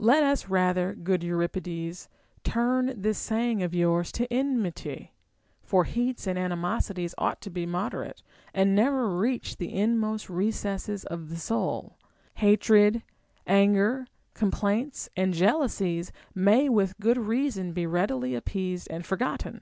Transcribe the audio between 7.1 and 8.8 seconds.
ought to be moderate, and